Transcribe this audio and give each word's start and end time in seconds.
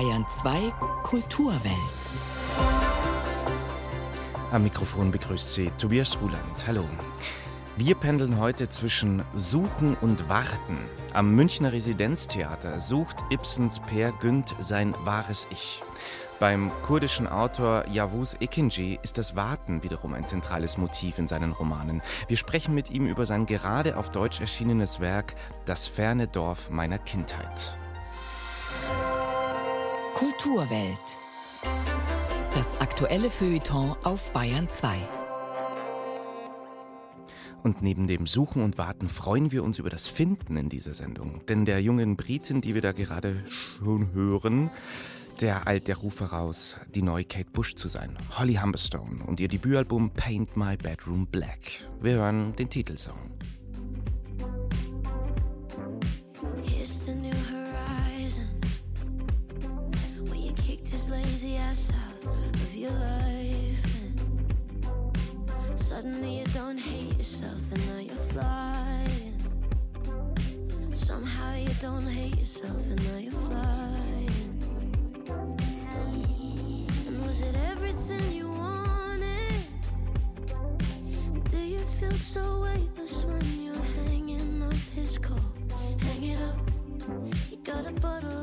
Bayern 0.00 0.24
2 0.26 0.72
Kulturwelt. 1.02 1.74
Am 4.50 4.62
Mikrofon 4.62 5.10
begrüßt 5.10 5.52
Sie 5.52 5.70
Tobias 5.76 6.16
Ruland. 6.22 6.66
Hallo. 6.66 6.86
Wir 7.76 7.94
pendeln 7.96 8.40
heute 8.40 8.70
zwischen 8.70 9.22
Suchen 9.36 9.98
und 10.00 10.30
Warten. 10.30 10.78
Am 11.12 11.34
Münchner 11.34 11.72
Residenztheater 11.72 12.80
sucht 12.80 13.16
Ibsens 13.30 13.80
Per 13.80 14.12
Günd 14.12 14.56
sein 14.58 14.94
wahres 15.04 15.46
Ich. 15.50 15.82
Beim 16.38 16.70
kurdischen 16.80 17.26
Autor 17.26 17.86
Yavuz 17.88 18.38
Ekinci 18.40 18.98
ist 19.02 19.18
das 19.18 19.36
Warten 19.36 19.82
wiederum 19.82 20.14
ein 20.14 20.24
zentrales 20.24 20.78
Motiv 20.78 21.18
in 21.18 21.28
seinen 21.28 21.52
Romanen. 21.52 22.00
Wir 22.26 22.38
sprechen 22.38 22.74
mit 22.74 22.88
ihm 22.88 23.06
über 23.06 23.26
sein 23.26 23.44
gerade 23.44 23.98
auf 23.98 24.10
Deutsch 24.10 24.40
erschienenes 24.40 25.00
Werk 25.00 25.34
Das 25.66 25.86
ferne 25.86 26.26
Dorf 26.26 26.70
meiner 26.70 26.98
Kindheit. 26.98 27.74
Kulturwelt. 30.20 31.16
Das 32.52 32.78
aktuelle 32.78 33.30
Feuilleton 33.30 33.96
auf 34.04 34.30
Bayern 34.34 34.68
2. 34.68 34.98
Und 37.62 37.80
neben 37.80 38.06
dem 38.06 38.26
Suchen 38.26 38.62
und 38.62 38.76
Warten 38.76 39.08
freuen 39.08 39.50
wir 39.50 39.64
uns 39.64 39.78
über 39.78 39.88
das 39.88 40.08
Finden 40.08 40.56
in 40.56 40.68
dieser 40.68 40.92
Sendung. 40.92 41.40
Denn 41.48 41.64
der 41.64 41.80
jungen 41.80 42.18
Britin, 42.18 42.60
die 42.60 42.74
wir 42.74 42.82
da 42.82 42.92
gerade 42.92 43.42
schon 43.48 44.12
hören, 44.12 44.70
der 45.40 45.66
eilt 45.66 45.88
der 45.88 45.96
Ruf 45.96 46.20
heraus, 46.20 46.76
die 46.94 47.00
neue 47.00 47.24
Kate 47.24 47.50
Bush 47.50 47.74
zu 47.74 47.88
sein. 47.88 48.14
Holly 48.38 48.56
Humberstone 48.56 49.24
und 49.24 49.40
ihr 49.40 49.48
Debütalbum 49.48 50.10
Paint 50.10 50.54
My 50.54 50.76
Bedroom 50.76 51.28
Black. 51.28 51.88
Wir 52.02 52.16
hören 52.16 52.52
den 52.56 52.68
Titelsong. 52.68 53.16
Suddenly 66.00 66.38
you 66.38 66.46
don't 66.54 66.78
hate 66.78 67.18
yourself 67.18 67.72
and 67.72 67.86
now 67.86 67.98
you're 67.98 68.24
flying. 68.32 69.34
Somehow 70.94 71.56
you 71.56 71.68
don't 71.78 72.06
hate 72.06 72.38
yourself 72.38 72.88
and 72.88 73.04
now 73.04 73.18
you're 73.18 73.30
flying. 73.30 74.30
And 77.06 77.26
was 77.26 77.42
it 77.42 77.54
everything 77.70 78.32
you 78.32 78.48
wanted? 78.48 79.62
Do 81.50 81.58
you 81.58 81.80
feel 81.98 82.12
so 82.12 82.62
weightless 82.62 83.26
when 83.26 83.62
you're 83.62 83.86
hanging 84.06 84.62
up 84.62 84.72
his 84.94 85.18
coat? 85.18 85.52
Hang 86.00 86.22
it 86.22 86.40
up. 86.40 86.56
You 87.50 87.58
gotta 87.62 87.92
bottle 88.00 88.39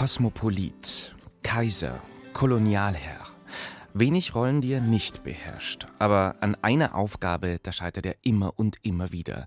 Kosmopolit, 0.00 1.14
Kaiser, 1.42 2.00
Kolonialherr. 2.32 3.26
Wenig 3.92 4.34
Rollen, 4.34 4.62
die 4.62 4.72
er 4.72 4.80
nicht 4.80 5.24
beherrscht. 5.24 5.88
Aber 5.98 6.36
an 6.40 6.54
einer 6.62 6.94
Aufgabe, 6.94 7.58
da 7.62 7.70
scheitert 7.70 8.06
er 8.06 8.16
immer 8.22 8.58
und 8.58 8.78
immer 8.80 9.12
wieder. 9.12 9.46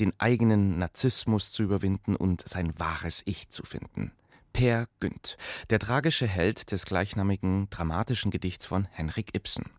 Den 0.00 0.12
eigenen 0.20 0.76
Narzissmus 0.76 1.52
zu 1.52 1.62
überwinden 1.62 2.16
und 2.16 2.46
sein 2.46 2.78
wahres 2.78 3.22
Ich 3.24 3.48
zu 3.48 3.62
finden. 3.62 4.12
Per 4.52 4.88
Günd, 5.00 5.38
der 5.70 5.78
tragische 5.78 6.26
Held 6.26 6.70
des 6.70 6.84
gleichnamigen 6.84 7.70
dramatischen 7.70 8.30
Gedichts 8.30 8.66
von 8.66 8.86
Henrik 8.90 9.34
Ibsen. 9.34 9.70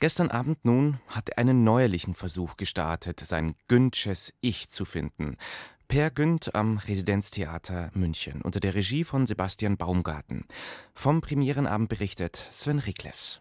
Gestern 0.00 0.32
Abend 0.32 0.64
nun 0.64 0.98
hat 1.06 1.28
er 1.28 1.38
einen 1.38 1.62
neuerlichen 1.62 2.16
Versuch 2.16 2.56
gestartet, 2.56 3.20
sein 3.20 3.54
Gündsches 3.68 4.34
Ich 4.40 4.68
zu 4.68 4.84
finden. 4.84 5.36
Per 5.90 6.12
Günd 6.12 6.54
am 6.54 6.78
Residenztheater 6.78 7.90
München 7.94 8.42
unter 8.42 8.60
der 8.60 8.76
Regie 8.76 9.02
von 9.02 9.26
Sebastian 9.26 9.76
Baumgarten. 9.76 10.44
Vom 10.94 11.20
Premierenabend 11.20 11.88
berichtet 11.88 12.46
Sven 12.52 12.78
Riklefs. 12.78 13.40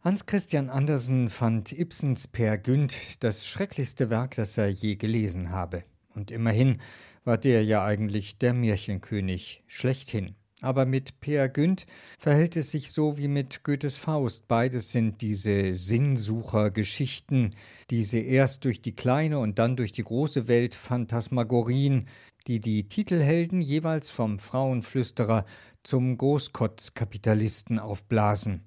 Hans 0.00 0.24
Christian 0.24 0.70
Andersen 0.70 1.28
fand 1.28 1.72
Ibsens 1.72 2.26
Per 2.26 2.56
Günd 2.56 3.22
das 3.22 3.46
schrecklichste 3.46 4.08
Werk, 4.08 4.36
das 4.36 4.56
er 4.56 4.70
je 4.70 4.96
gelesen 4.96 5.50
habe. 5.50 5.84
Und 6.14 6.30
immerhin 6.30 6.78
war 7.24 7.36
der 7.36 7.62
ja 7.62 7.84
eigentlich 7.84 8.38
der 8.38 8.54
Märchenkönig 8.54 9.62
schlechthin. 9.66 10.36
Aber 10.60 10.86
mit 10.86 11.20
Peer 11.20 11.48
Günd 11.48 11.84
verhält 12.18 12.56
es 12.56 12.70
sich 12.70 12.92
so 12.92 13.18
wie 13.18 13.28
mit 13.28 13.64
Goethes 13.64 13.98
Faust. 13.98 14.48
Beides 14.48 14.92
sind 14.92 15.20
diese 15.20 15.74
Sinnsuchergeschichten, 15.74 17.54
diese 17.90 18.18
erst 18.18 18.64
durch 18.64 18.80
die 18.80 18.94
kleine 18.94 19.38
und 19.40 19.58
dann 19.58 19.76
durch 19.76 19.92
die 19.92 20.04
große 20.04 20.48
Welt 20.48 20.74
Phantasmagorien, 20.74 22.08
die 22.46 22.60
die 22.60 22.88
Titelhelden 22.88 23.60
jeweils 23.60 24.10
vom 24.10 24.38
Frauenflüsterer 24.38 25.44
zum 25.82 26.16
Großkotzkapitalisten 26.16 27.78
aufblasen. 27.78 28.64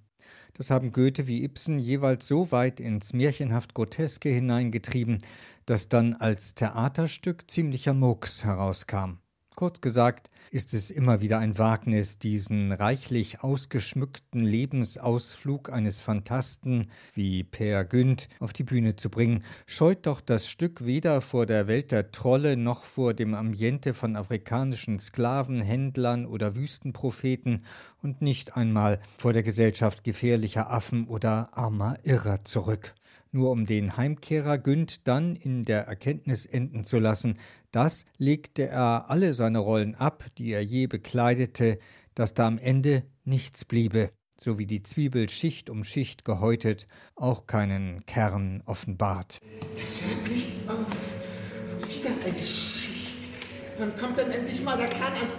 Das 0.54 0.72
haben 0.72 0.92
Goethe 0.92 1.28
wie 1.28 1.44
Ibsen 1.44 1.78
jeweils 1.78 2.28
so 2.28 2.52
weit 2.52 2.80
ins 2.80 3.14
märchenhaft 3.14 3.76
Groteske 3.76 4.30
hineingetrieben, 4.30 5.22
dass 5.68 5.88
dann 5.88 6.16
als 6.16 6.56
Theaterstück 6.56 7.50
ziemlicher 7.50 7.94
Murks 7.94 8.44
herauskam. 8.44 9.20
Kurz 9.60 9.82
gesagt 9.82 10.30
ist 10.52 10.76
es 10.76 10.92
immer 10.92 11.20
wieder 11.20 11.40
ein 11.40 11.58
Wagnis, 11.58 12.20
diesen 12.20 12.72
reichlich 12.72 13.42
ausgeschmückten 13.42 14.42
Lebensausflug 14.42 15.74
eines 15.74 16.00
Phantasten 16.00 16.92
wie 17.16 17.44
Per 17.44 17.84
Günd 17.84 18.30
auf 18.40 18.54
die 18.54 18.64
Bühne 18.64 18.98
zu 18.98 19.10
bringen, 19.10 19.44
scheut 19.66 20.06
doch 20.06 20.22
das 20.22 20.48
Stück 20.48 20.86
weder 20.86 21.22
vor 21.22 21.48
der 21.48 21.66
Welt 21.66 21.92
der 21.92 22.12
Trolle 22.12 22.56
noch 22.56 22.84
vor 22.84 23.16
dem 23.16 23.34
Ambiente 23.34 23.96
von 23.96 24.16
afrikanischen 24.16 25.00
Sklavenhändlern 25.00 26.28
oder 26.28 26.56
Wüstenpropheten 26.56 27.66
und 28.04 28.22
nicht 28.22 28.56
einmal 28.56 29.00
vor 29.18 29.34
der 29.34 29.42
Gesellschaft 29.42 30.04
gefährlicher 30.04 30.70
Affen 30.70 31.08
oder 31.08 31.50
armer 31.58 31.98
Irrer 32.04 32.44
zurück 32.44 32.94
nur 33.32 33.52
um 33.52 33.66
den 33.66 33.98
Heimkehrer 33.98 34.58
Günd 34.58 35.08
dann 35.08 35.36
in 35.36 35.66
der 35.66 35.86
Erkenntnis 35.88 36.46
enden 36.46 36.84
zu 36.84 37.00
lassen, 37.00 37.38
das 37.72 38.06
legte 38.18 38.68
er 38.68 39.10
alle 39.10 39.34
seine 39.34 39.60
Rollen 39.60 39.96
ab, 39.96 40.26
die 40.38 40.52
er 40.52 40.64
je 40.64 40.88
bekleidete, 40.88 41.80
dass 42.16 42.34
da 42.34 42.48
am 42.48 42.58
Ende 42.58 43.04
nichts 43.26 43.66
bliebe, 43.66 44.12
so 44.40 44.58
wie 44.58 44.66
die 44.66 44.84
Zwiebel 44.84 45.30
Schicht 45.30 45.70
um 45.70 45.84
Schicht 45.84 46.26
gehäutet 46.26 46.88
auch 47.16 47.46
keinen 47.46 48.06
Kern 48.06 48.64
offenbart. 48.66 49.40
Das 49.76 50.02
hört 50.02 50.32
nicht 50.32 50.54
auf. 50.68 51.90
Wieder 51.90 52.10
eine 52.26 52.46
Schicht. 52.46 53.30
Wann 53.78 53.96
kommt 53.98 54.18
denn 54.18 54.32
endlich 54.32 54.64
mal 54.64 54.78
der 54.78 54.88
Kern 54.88 55.14
ans 55.14 55.34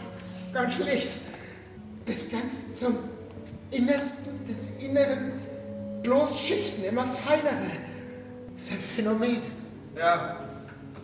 ganz 0.52 0.74
schlicht? 0.74 1.16
Bis 2.06 2.30
ganz 2.30 2.78
zum 2.78 2.98
Innersten 3.70 4.44
des 4.44 4.70
Inneren 4.78 5.32
bloß 6.02 6.40
Schichten, 6.40 6.84
immer 6.84 7.04
feinere. 7.04 7.54
Das 8.54 8.64
ist 8.64 8.72
ein 8.72 8.78
Phänomen. 8.78 9.38
Ja, 9.96 10.48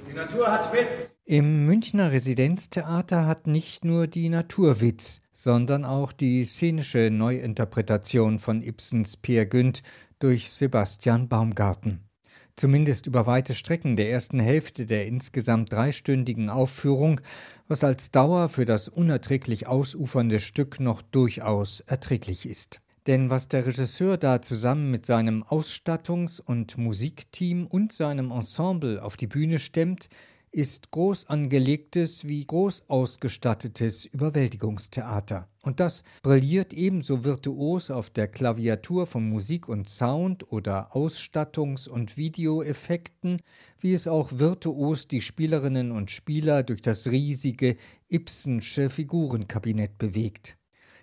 die 0.09 0.15
Natur 0.15 0.51
hat 0.51 0.73
Witz. 0.73 1.15
Im 1.25 1.67
Münchner 1.67 2.13
Residenztheater 2.13 3.27
hat 3.27 3.47
nicht 3.47 3.85
nur 3.85 4.07
die 4.07 4.29
Natur 4.29 4.81
Witz, 4.81 5.21
sondern 5.33 5.85
auch 5.85 6.13
die 6.13 6.45
szenische 6.45 7.11
Neuinterpretation 7.11 8.39
von 8.39 8.63
Ibsens 8.63 9.17
Peer 9.17 9.47
Günd 9.47 9.83
durch 10.19 10.51
Sebastian 10.51 11.29
Baumgarten. 11.29 12.09
Zumindest 12.57 13.07
über 13.09 13.27
weite 13.27 13.55
Strecken 13.55 13.97
der 13.97 14.11
ersten 14.11 14.39
Hälfte 14.39 14.87
der 14.87 15.07
insgesamt 15.07 15.73
dreistündigen 15.73 16.51
Aufführung, 16.51 17.21
was 17.67 17.83
als 17.83 18.13
Dauer 18.13 18.49
für 18.49 18.65
das 18.65 18.89
unerträglich 18.89 19.67
ausufernde 19.67 20.39
Stück 20.39 20.79
noch 20.79 21.03
durchaus 21.03 21.81
erträglich 21.81 22.47
ist. 22.47 22.81
Denn 23.07 23.29
was 23.29 23.49
der 23.49 23.67
Regisseur 23.67 24.17
da 24.17 24.41
zusammen 24.41 24.91
mit 24.91 25.05
seinem 25.05 25.43
Ausstattungs- 25.43 26.41
und 26.41 26.79
Musikteam 26.79 27.67
und 27.67 27.93
seinem 27.93 28.31
Ensemble 28.31 29.03
auf 29.03 29.19
die 29.19 29.27
Bühne 29.27 29.59
stemmt, 29.59 30.09
ist 30.55 30.93
groß 30.93 31.27
angelegtes 31.27 32.27
wie 32.29 32.47
groß 32.47 32.85
ausgestattetes 32.89 34.07
Überwältigungstheater. 34.07 35.49
Und 35.63 35.81
das 35.81 36.05
brilliert 36.23 36.73
ebenso 36.73 37.25
virtuos 37.25 37.91
auf 37.91 38.09
der 38.09 38.29
Klaviatur 38.29 39.07
von 39.07 39.29
Musik 39.29 39.69
und 39.69 39.89
Sound 39.89 40.51
oder 40.53 40.95
Ausstattungs- 40.95 41.89
und 41.89 42.17
Videoeffekten, 42.17 43.39
wie 43.81 43.95
es 43.95 44.07
auch 44.07 44.31
virtuos 44.33 45.09
die 45.09 45.21
Spielerinnen 45.21 45.91
und 45.91 46.13
Spieler 46.13 46.63
durch 46.63 46.81
das 46.81 47.09
riesige 47.09 47.77
Ibsensche 48.09 48.91
Figurenkabinett 48.91 49.99
bewegt. 49.99 50.57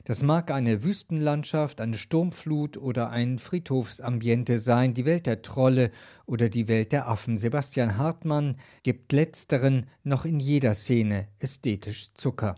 Das 0.03 0.23
mag 0.23 0.49
eine 0.51 0.83
Wüstenlandschaft, 0.83 1.79
eine 1.79 1.97
Sturmflut 1.97 2.77
oder 2.77 3.09
ein 3.09 3.37
Friedhofsambiente 3.37 4.59
sein, 4.59 4.93
die 4.93 5.05
Welt 5.05 5.27
der 5.27 5.41
Trolle 5.41 5.91
oder 6.25 6.49
die 6.49 6.67
Welt 6.67 6.91
der 6.91 7.07
Affen. 7.07 7.37
Sebastian 7.37 7.97
Hartmann 7.97 8.57
gibt 8.83 9.11
letzteren 9.11 9.87
noch 10.03 10.25
in 10.25 10.39
jeder 10.39 10.73
Szene 10.73 11.27
ästhetisch 11.39 12.13
Zucker. 12.15 12.55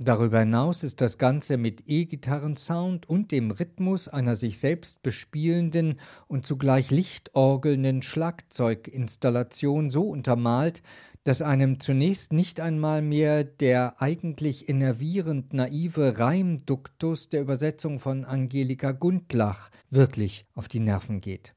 Darüber 0.00 0.38
hinaus 0.38 0.84
ist 0.84 1.00
das 1.00 1.18
Ganze 1.18 1.56
mit 1.56 1.82
E-Gitarrensound 1.88 3.08
und 3.08 3.32
dem 3.32 3.50
Rhythmus 3.50 4.06
einer 4.06 4.36
sich 4.36 4.60
selbst 4.60 5.02
bespielenden 5.02 5.98
und 6.28 6.46
zugleich 6.46 6.92
lichtorgelnden 6.92 8.02
Schlagzeuginstallation 8.02 9.90
so 9.90 10.08
untermalt, 10.08 10.82
dass 11.24 11.42
einem 11.42 11.80
zunächst 11.80 12.32
nicht 12.32 12.60
einmal 12.60 13.02
mehr 13.02 13.44
der 13.44 14.00
eigentlich 14.00 14.68
innervierend 14.68 15.52
naive 15.52 16.18
Reimduktus 16.18 17.28
der 17.28 17.42
Übersetzung 17.42 17.98
von 17.98 18.24
Angelika 18.24 18.92
Gundlach 18.92 19.70
wirklich 19.90 20.46
auf 20.54 20.68
die 20.68 20.80
Nerven 20.80 21.20
geht. 21.20 21.54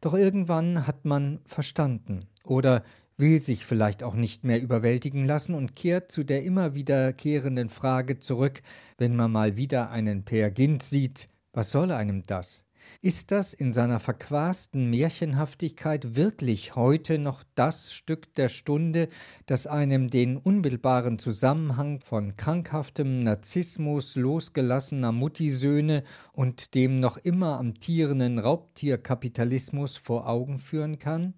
Doch 0.00 0.14
irgendwann 0.14 0.86
hat 0.86 1.04
man 1.04 1.40
verstanden 1.46 2.26
oder 2.44 2.82
will 3.16 3.40
sich 3.40 3.64
vielleicht 3.64 4.02
auch 4.02 4.14
nicht 4.14 4.44
mehr 4.44 4.60
überwältigen 4.60 5.24
lassen 5.24 5.54
und 5.54 5.74
kehrt 5.74 6.12
zu 6.12 6.22
der 6.22 6.42
immer 6.42 6.74
wiederkehrenden 6.74 7.70
Frage 7.70 8.18
zurück, 8.18 8.62
wenn 8.98 9.16
man 9.16 9.32
mal 9.32 9.56
wieder 9.56 9.90
einen 9.90 10.24
Per 10.24 10.50
Gint 10.50 10.82
sieht, 10.82 11.28
was 11.52 11.70
soll 11.70 11.90
einem 11.90 12.22
das? 12.24 12.65
Ist 13.02 13.30
das 13.30 13.52
in 13.54 13.72
seiner 13.72 14.00
verquasten 14.00 14.90
Märchenhaftigkeit 14.90 16.16
wirklich 16.16 16.74
heute 16.76 17.18
noch 17.18 17.44
das 17.54 17.92
Stück 17.92 18.34
der 18.34 18.48
Stunde, 18.48 19.08
das 19.46 19.66
einem 19.66 20.10
den 20.10 20.36
unmittelbaren 20.36 21.18
Zusammenhang 21.18 22.00
von 22.00 22.36
krankhaftem 22.36 23.22
Narzissmus 23.22 24.16
losgelassener 24.16 25.12
Muttisöhne 25.12 26.04
und 26.32 26.74
dem 26.74 27.00
noch 27.00 27.16
immer 27.18 27.58
amtierenden 27.58 28.38
Raubtierkapitalismus 28.38 29.96
vor 29.96 30.28
Augen 30.28 30.58
führen 30.58 30.98
kann? 30.98 31.34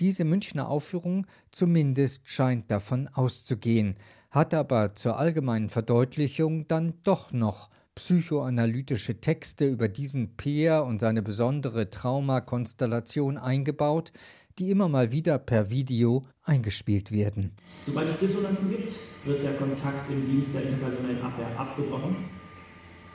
Diese 0.00 0.24
Münchner 0.24 0.68
Aufführung 0.68 1.26
zumindest 1.50 2.28
scheint 2.28 2.70
davon 2.70 3.08
auszugehen, 3.08 3.96
hat 4.30 4.54
aber 4.54 4.94
zur 4.94 5.18
allgemeinen 5.18 5.68
Verdeutlichung 5.68 6.66
dann 6.66 6.94
doch 7.04 7.32
noch 7.32 7.70
psychoanalytische 7.94 9.20
Texte 9.20 9.68
über 9.68 9.88
diesen 9.88 10.36
Peer 10.36 10.84
und 10.84 11.00
seine 11.00 11.22
besondere 11.22 11.90
Traumakonstellation 11.90 13.38
eingebaut, 13.38 14.12
die 14.58 14.70
immer 14.70 14.88
mal 14.88 15.12
wieder 15.12 15.38
per 15.38 15.70
Video 15.70 16.26
eingespielt 16.42 17.10
werden. 17.10 17.52
Sobald 17.82 18.08
es 18.10 18.18
Dissonanzen 18.18 18.70
gibt, 18.70 18.96
wird 19.24 19.42
der 19.42 19.54
Kontakt 19.54 20.10
im 20.10 20.26
Dienst 20.26 20.54
der 20.54 20.64
interpersonellen 20.64 21.22
Abwehr 21.22 21.48
abgebrochen. 21.58 22.16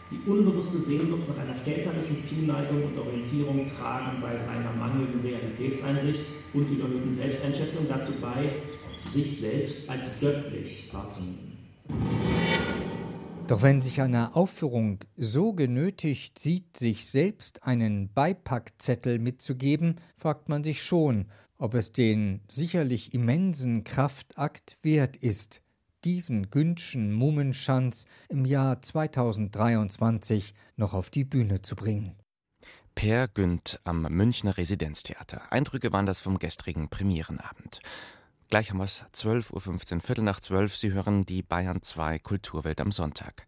Die 0.09 0.29
unbewusste 0.29 0.77
Sehnsucht 0.77 1.27
nach 1.27 1.37
einer 1.43 1.55
väterlichen 1.55 2.19
Zuneigung 2.19 2.85
und 2.85 2.97
Orientierung 2.97 3.65
tragen 3.65 4.21
bei 4.21 4.39
seiner 4.39 4.71
mangelnden 4.73 5.19
Realitätseinsicht 5.21 6.23
und 6.53 6.71
überhöhten 6.71 7.13
Selbsteinschätzung 7.13 7.87
dazu 7.89 8.13
bei, 8.21 8.53
sich 9.11 9.41
selbst 9.41 9.89
als 9.89 10.19
göttlich 10.19 10.89
wahrzunehmen. 10.93 11.57
Doch 13.47 13.61
wenn 13.61 13.81
sich 13.81 14.01
eine 14.01 14.35
Aufführung 14.35 14.99
so 15.15 15.53
genötigt 15.53 16.37
sieht, 16.37 16.75
sich 16.75 17.05
selbst 17.05 17.63
einen 17.63 18.11
Beipackzettel 18.13 19.19
mitzugeben, 19.19 20.01
fragt 20.17 20.49
man 20.49 20.65
sich 20.65 20.83
schon, 20.83 21.27
ob 21.57 21.73
es 21.73 21.93
den 21.93 22.41
sicherlich 22.49 23.13
immensen 23.13 23.85
Kraftakt 23.85 24.77
wert 24.83 25.15
ist, 25.15 25.61
diesen 26.03 26.49
Günschen 26.49 27.13
Mummenschanz 27.13 28.03
im 28.27 28.43
Jahr 28.43 28.81
2023 28.81 30.53
noch 30.75 30.93
auf 30.93 31.09
die 31.09 31.23
Bühne 31.23 31.61
zu 31.61 31.77
bringen. 31.77 32.17
Per 32.95 33.29
Günd 33.29 33.79
am 33.85 34.01
Münchner 34.09 34.57
Residenztheater. 34.57 35.53
Eindrücke 35.53 35.93
waren 35.93 36.05
das 36.05 36.19
vom 36.19 36.37
gestrigen 36.37 36.89
Premierenabend. 36.89 37.79
Gleich 38.49 38.69
haben 38.69 38.77
wir 38.77 38.85
es 38.85 39.03
12.15 39.13 39.95
Uhr, 39.95 40.01
Viertel 40.01 40.23
nach 40.23 40.39
zwölf. 40.39 40.77
Sie 40.77 40.93
hören 40.93 41.25
die 41.25 41.43
Bayern 41.43 41.81
2 41.81 42.19
Kulturwelt 42.19 42.79
am 42.79 42.93
Sonntag. 42.93 43.45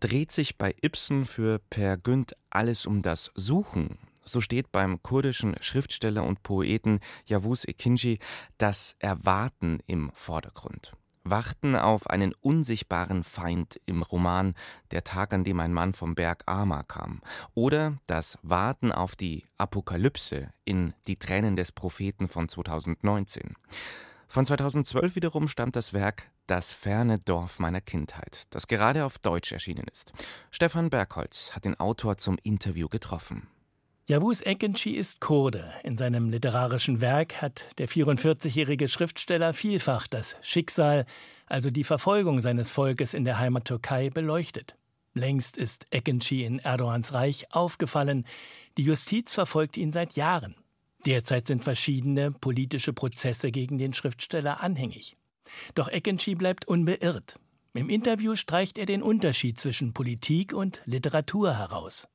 Dreht 0.00 0.32
sich 0.32 0.56
bei 0.56 0.74
Ibsen 0.80 1.26
für 1.26 1.58
Per 1.68 1.98
Günd 1.98 2.34
alles 2.48 2.86
um 2.86 3.02
das 3.02 3.32
Suchen? 3.34 3.98
So 4.24 4.40
steht 4.40 4.72
beim 4.72 5.02
kurdischen 5.02 5.56
Schriftsteller 5.60 6.24
und 6.24 6.42
Poeten 6.42 7.00
Yavuz 7.26 7.66
Ekinci 7.66 8.18
das 8.56 8.96
Erwarten 8.98 9.80
im 9.86 10.10
Vordergrund. 10.14 10.94
Warten 11.24 11.76
auf 11.76 12.08
einen 12.08 12.32
unsichtbaren 12.40 13.24
Feind 13.24 13.78
im 13.84 14.00
Roman 14.02 14.54
Der 14.90 15.04
Tag, 15.04 15.34
an 15.34 15.44
dem 15.44 15.60
ein 15.60 15.72
Mann 15.74 15.92
vom 15.92 16.14
Berg 16.14 16.44
Ama 16.46 16.82
kam. 16.82 17.20
Oder 17.52 17.98
das 18.06 18.38
Warten 18.42 18.90
auf 18.90 19.16
die 19.16 19.44
Apokalypse 19.58 20.48
in 20.64 20.94
Die 21.06 21.18
Tränen 21.18 21.56
des 21.56 21.72
Propheten 21.72 22.28
von 22.28 22.48
2019. 22.48 23.54
Von 24.28 24.46
2012 24.46 25.16
wiederum 25.16 25.48
stammt 25.48 25.76
das 25.76 25.92
Werk 25.92 26.30
Das 26.46 26.72
ferne 26.72 27.18
Dorf 27.18 27.58
meiner 27.58 27.80
Kindheit, 27.80 28.44
das 28.50 28.66
gerade 28.66 29.04
auf 29.04 29.18
Deutsch 29.18 29.52
erschienen 29.52 29.86
ist. 29.90 30.12
Stefan 30.50 30.90
Bergholz 30.90 31.52
hat 31.52 31.64
den 31.64 31.78
Autor 31.78 32.16
zum 32.16 32.38
Interview 32.42 32.88
getroffen. 32.88 33.48
Yavuz 34.06 34.42
Ekenci 34.42 34.90
ist 34.90 35.22
Kurde. 35.22 35.72
In 35.82 35.96
seinem 35.96 36.28
literarischen 36.28 37.00
Werk 37.00 37.40
hat 37.40 37.66
der 37.78 37.88
44-jährige 37.88 38.86
Schriftsteller 38.86 39.54
vielfach 39.54 40.06
das 40.06 40.36
Schicksal, 40.42 41.06
also 41.46 41.70
die 41.70 41.84
Verfolgung 41.84 42.42
seines 42.42 42.70
Volkes 42.70 43.14
in 43.14 43.24
der 43.24 43.38
Heimat 43.38 43.64
Türkei, 43.64 44.10
beleuchtet. 44.10 44.76
Längst 45.14 45.56
ist 45.56 45.86
Ekenci 45.90 46.44
in 46.44 46.58
Erdogans 46.58 47.14
Reich 47.14 47.46
aufgefallen. 47.52 48.26
Die 48.76 48.82
Justiz 48.82 49.32
verfolgt 49.32 49.78
ihn 49.78 49.92
seit 49.92 50.16
Jahren. 50.16 50.56
Derzeit 51.06 51.46
sind 51.46 51.64
verschiedene 51.64 52.30
politische 52.30 52.92
Prozesse 52.92 53.50
gegen 53.50 53.78
den 53.78 53.92
Schriftsteller 53.92 54.62
anhängig. 54.62 55.16
Doch 55.74 55.90
Ekenci 55.90 56.34
bleibt 56.34 56.66
unbeirrt. 56.66 57.36
Im 57.74 57.90
Interview 57.90 58.36
streicht 58.36 58.78
er 58.78 58.86
den 58.86 59.02
Unterschied 59.02 59.60
zwischen 59.60 59.92
Politik 59.92 60.52
und 60.52 60.80
Literatur 60.86 61.58
heraus. 61.58 62.08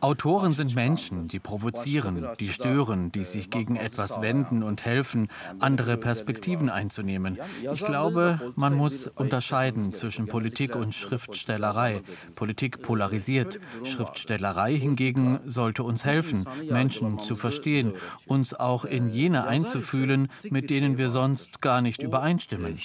Autoren 0.00 0.54
sind 0.54 0.74
Menschen, 0.74 1.28
die 1.28 1.40
provozieren, 1.40 2.26
die 2.38 2.48
stören, 2.48 3.10
die 3.12 3.24
sich 3.24 3.50
gegen 3.50 3.76
etwas 3.76 4.20
wenden 4.20 4.62
und 4.62 4.84
helfen, 4.84 5.28
andere 5.58 5.96
Perspektiven 5.96 6.70
einzunehmen. 6.70 7.38
Ich 7.72 7.84
glaube, 7.84 8.52
man 8.54 8.74
muss 8.76 9.08
unterscheiden 9.08 9.92
zwischen 9.92 10.26
Politik 10.26 10.76
und 10.76 10.94
Schriftstellerei. 10.94 12.02
Politik 12.34 12.82
polarisiert. 12.82 13.58
Schriftstellerei 13.84 14.76
hingegen 14.76 15.40
sollte 15.46 15.82
uns 15.82 16.04
helfen, 16.04 16.44
Menschen 16.70 17.20
zu 17.20 17.36
verstehen, 17.36 17.94
uns 18.26 18.54
auch 18.54 18.84
in 18.84 19.10
jene 19.10 19.46
einzufühlen, 19.46 20.28
mit 20.48 20.70
denen 20.70 20.98
wir 20.98 21.10
sonst 21.10 21.60
gar 21.60 21.80
nicht 21.82 22.02
übereinstimmen. 22.02 22.78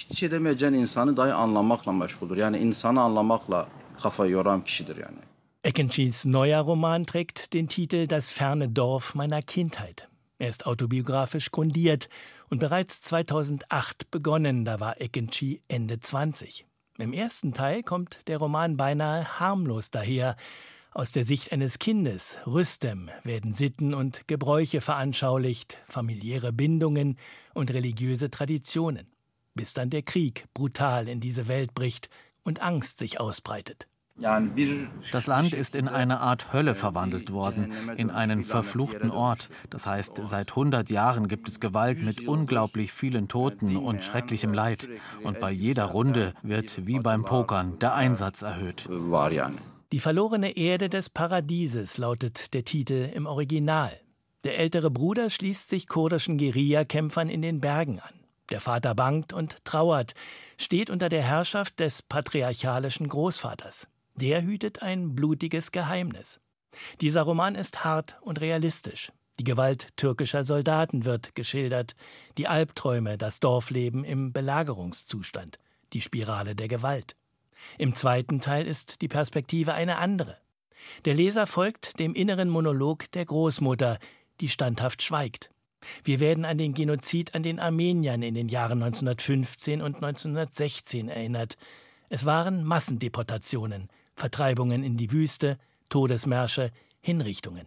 Kafayı 4.02 4.32
yoran 4.32 4.64
kişidir 4.64 4.96
yani. 4.96 5.18
Eckenschys 5.64 6.26
neuer 6.26 6.64
Roman 6.64 7.04
trägt 7.04 7.52
den 7.52 7.66
Titel 7.66 8.06
Das 8.06 8.32
ferne 8.32 8.76
Dorf 8.76 9.14
meiner 9.14 9.42
Kindheit. 9.42 10.08
Er 10.38 10.48
ist 10.48 10.66
autobiografisch 10.66 11.50
grundiert 11.50 12.08
und 12.50 12.60
bereits 12.60 13.00
2008 13.00 14.10
begonnen, 14.10 14.64
da 14.64 14.80
war 14.80 15.00
Eckenschy 15.00 15.62
Ende 15.68 15.98
20. 15.98 16.66
Im 16.98 17.12
ersten 17.12 17.52
Teil 17.52 17.82
kommt 17.82 18.28
der 18.28 18.38
Roman 18.38 18.76
beinahe 18.76 19.40
harmlos 19.40 19.90
daher. 19.90 20.36
Aus 20.92 21.10
der 21.10 21.24
Sicht 21.24 21.52
eines 21.52 21.78
Kindes, 21.78 22.38
Rüstem, 22.46 23.10
werden 23.22 23.52
Sitten 23.52 23.92
und 23.92 24.28
Gebräuche 24.28 24.80
veranschaulicht, 24.80 25.78
familiäre 25.86 26.52
Bindungen 26.52 27.18
und 27.54 27.72
religiöse 27.72 28.30
Traditionen. 28.30 29.06
Bis 29.54 29.72
dann 29.72 29.90
der 29.90 30.02
Krieg 30.02 30.44
brutal 30.54 31.08
in 31.08 31.20
diese 31.20 31.48
Welt 31.48 31.74
bricht 31.74 32.08
und 32.46 32.62
Angst 32.62 32.98
sich 32.98 33.20
ausbreitet. 33.20 33.88
Das 35.12 35.26
Land 35.26 35.52
ist 35.52 35.74
in 35.74 35.88
eine 35.88 36.20
Art 36.20 36.54
Hölle 36.54 36.74
verwandelt 36.74 37.32
worden, 37.32 37.74
in 37.98 38.10
einen 38.10 38.44
verfluchten 38.44 39.10
Ort. 39.10 39.50
Das 39.68 39.84
heißt, 39.84 40.20
seit 40.22 40.50
100 40.50 40.88
Jahren 40.88 41.28
gibt 41.28 41.48
es 41.48 41.60
Gewalt 41.60 42.02
mit 42.02 42.26
unglaublich 42.26 42.92
vielen 42.92 43.28
Toten 43.28 43.76
und 43.76 44.02
schrecklichem 44.02 44.54
Leid. 44.54 44.88
Und 45.22 45.38
bei 45.40 45.50
jeder 45.50 45.84
Runde 45.84 46.32
wird 46.42 46.86
wie 46.86 46.98
beim 46.98 47.24
Pokern 47.24 47.78
der 47.78 47.94
Einsatz 47.94 48.40
erhöht. 48.40 48.88
Die 49.92 50.00
verlorene 50.00 50.56
Erde 50.56 50.88
des 50.88 51.10
Paradieses 51.10 51.98
lautet 51.98 52.54
der 52.54 52.64
Titel 52.64 53.10
im 53.14 53.26
Original. 53.26 54.00
Der 54.44 54.58
ältere 54.58 54.90
Bruder 54.90 55.28
schließt 55.28 55.68
sich 55.68 55.88
kurdischen 55.88 56.38
Guerillakämpfern 56.38 57.28
in 57.28 57.42
den 57.42 57.60
Bergen 57.60 58.00
an. 58.00 58.14
Der 58.50 58.60
Vater 58.60 58.94
bangt 58.94 59.32
und 59.32 59.64
trauert, 59.64 60.14
steht 60.56 60.90
unter 60.90 61.08
der 61.08 61.22
Herrschaft 61.22 61.80
des 61.80 62.02
patriarchalischen 62.02 63.08
Großvaters. 63.08 63.88
Der 64.14 64.42
hütet 64.42 64.82
ein 64.82 65.14
blutiges 65.14 65.72
Geheimnis. 65.72 66.40
Dieser 67.00 67.22
Roman 67.22 67.54
ist 67.54 67.84
hart 67.84 68.16
und 68.22 68.40
realistisch. 68.40 69.12
Die 69.38 69.44
Gewalt 69.44 69.88
türkischer 69.96 70.44
Soldaten 70.44 71.04
wird 71.04 71.34
geschildert, 71.34 71.94
die 72.38 72.48
Albträume, 72.48 73.18
das 73.18 73.40
Dorfleben 73.40 74.04
im 74.04 74.32
Belagerungszustand, 74.32 75.58
die 75.92 76.00
Spirale 76.00 76.54
der 76.54 76.68
Gewalt. 76.68 77.16
Im 77.76 77.94
zweiten 77.94 78.40
Teil 78.40 78.66
ist 78.66 79.02
die 79.02 79.08
Perspektive 79.08 79.74
eine 79.74 79.98
andere. 79.98 80.38
Der 81.04 81.14
Leser 81.14 81.46
folgt 81.46 81.98
dem 81.98 82.14
inneren 82.14 82.48
Monolog 82.48 83.10
der 83.12 83.24
Großmutter, 83.24 83.98
die 84.40 84.48
standhaft 84.48 85.02
schweigt. 85.02 85.50
Wir 86.04 86.20
werden 86.20 86.44
an 86.44 86.58
den 86.58 86.74
Genozid 86.74 87.34
an 87.34 87.42
den 87.42 87.60
Armeniern 87.60 88.22
in 88.22 88.34
den 88.34 88.48
Jahren 88.48 88.82
1915 88.82 89.82
und 89.82 89.96
1916 89.96 91.08
erinnert. 91.08 91.56
Es 92.08 92.24
waren 92.24 92.64
Massendeportationen, 92.64 93.88
Vertreibungen 94.14 94.82
in 94.82 94.96
die 94.96 95.12
Wüste, 95.12 95.58
Todesmärsche, 95.88 96.70
Hinrichtungen. 97.00 97.66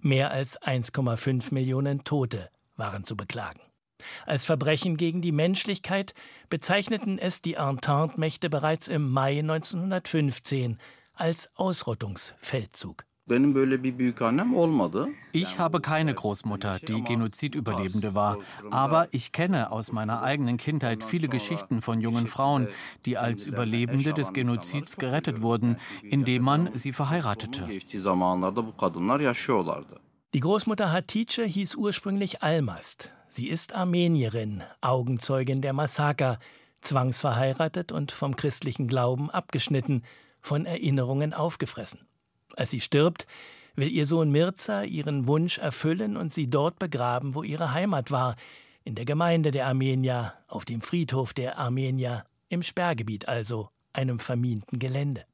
Mehr 0.00 0.30
als 0.30 0.60
1,5 0.60 1.52
Millionen 1.52 2.04
Tote 2.04 2.50
waren 2.76 3.04
zu 3.04 3.16
beklagen. 3.16 3.60
Als 4.26 4.44
Verbrechen 4.44 4.96
gegen 4.96 5.22
die 5.22 5.32
Menschlichkeit 5.32 6.14
bezeichneten 6.48 7.18
es 7.18 7.42
die 7.42 7.54
Entente-Mächte 7.54 8.50
bereits 8.50 8.88
im 8.88 9.10
Mai 9.10 9.38
1915 9.38 10.78
als 11.14 11.50
Ausrottungsfeldzug. 11.56 13.04
Ich 15.32 15.58
habe 15.58 15.80
keine 15.80 16.12
Großmutter, 16.14 16.78
die 16.78 17.02
Genozidüberlebende 17.02 18.14
war, 18.14 18.36
aber 18.70 19.08
ich 19.12 19.32
kenne 19.32 19.72
aus 19.72 19.92
meiner 19.92 20.22
eigenen 20.22 20.58
Kindheit 20.58 21.02
viele 21.02 21.28
Geschichten 21.28 21.80
von 21.80 22.02
jungen 22.02 22.26
Frauen, 22.26 22.68
die 23.06 23.16
als 23.16 23.46
Überlebende 23.46 24.12
des 24.12 24.34
Genozids 24.34 24.96
gerettet 24.96 25.40
wurden, 25.40 25.78
indem 26.02 26.42
man 26.42 26.70
sie 26.74 26.92
verheiratete. 26.92 27.66
Die 30.34 30.40
Großmutter 30.40 30.92
Hatice 30.92 31.44
hieß 31.46 31.76
ursprünglich 31.76 32.42
Almast. 32.42 33.10
Sie 33.30 33.48
ist 33.48 33.74
Armenierin, 33.74 34.62
Augenzeugin 34.82 35.62
der 35.62 35.72
Massaker, 35.72 36.38
zwangsverheiratet 36.82 37.90
und 37.90 38.12
vom 38.12 38.36
christlichen 38.36 38.86
Glauben 38.86 39.30
abgeschnitten, 39.30 40.02
von 40.42 40.66
Erinnerungen 40.66 41.32
aufgefressen. 41.32 42.00
Als 42.56 42.70
sie 42.70 42.80
stirbt, 42.80 43.26
will 43.76 43.90
ihr 43.90 44.06
Sohn 44.06 44.30
Mirza 44.30 44.82
ihren 44.82 45.26
Wunsch 45.26 45.58
erfüllen 45.58 46.16
und 46.16 46.32
sie 46.32 46.48
dort 46.48 46.78
begraben, 46.78 47.34
wo 47.34 47.42
ihre 47.42 47.72
Heimat 47.72 48.10
war, 48.10 48.36
in 48.84 48.94
der 48.94 49.04
Gemeinde 49.04 49.50
der 49.50 49.66
Armenier, 49.66 50.34
auf 50.46 50.64
dem 50.64 50.80
Friedhof 50.80 51.32
der 51.32 51.58
Armenier, 51.58 52.24
im 52.48 52.62
Sperrgebiet 52.62 53.28
also, 53.28 53.70
einem 53.92 54.18
verminten 54.18 54.78
Gelände. 54.78 55.24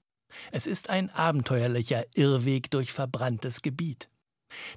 Es 0.53 0.67
ist 0.67 0.89
ein 0.89 1.11
abenteuerlicher 1.11 2.05
Irrweg 2.15 2.71
durch 2.71 2.93
verbranntes 2.93 3.63
Gebiet. 3.63 4.09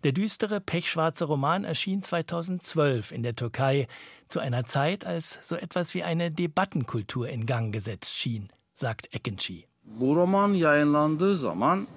Der 0.03 0.11
düstere, 0.11 0.59
pechschwarze 0.59 1.25
Roman 1.25 1.63
erschien 1.63 2.03
2012 2.03 3.11
in 3.11 3.23
der 3.23 3.35
Türkei, 3.35 3.87
zu 4.27 4.39
einer 4.39 4.63
Zeit, 4.65 5.05
als 5.05 5.39
so 5.41 5.55
etwas 5.55 5.93
wie 5.93 6.03
eine 6.03 6.31
Debattenkultur 6.31 7.29
in 7.29 7.45
Gang 7.45 7.73
gesetzt 7.73 8.15
schien, 8.15 8.49
sagt 8.73 9.13
Ekenci. 9.13 9.67
Bu 9.85 10.15
roman 10.15 10.53
yayınlandığı 10.53 11.35
zaman 11.37 11.87